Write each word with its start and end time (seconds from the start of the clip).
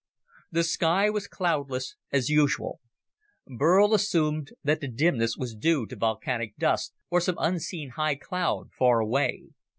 The 0.51 0.63
sky 0.63 1.11
was 1.11 1.27
cloudless 1.27 1.95
as 2.11 2.27
usual. 2.27 2.79
Burl 3.45 3.93
assumed 3.93 4.49
that 4.63 4.81
the 4.81 4.87
dimness 4.87 5.37
was 5.37 5.53
due 5.53 5.85
to 5.85 5.95
volcanic 5.95 6.57
dust, 6.57 6.95
or 7.11 7.21
some 7.21 7.35
unseen 7.37 7.89
high 7.91 8.15
cloud 8.15 8.71
far 8.75 8.99
away. 8.99 9.49